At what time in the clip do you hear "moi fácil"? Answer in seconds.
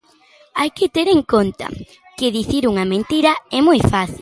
3.67-4.09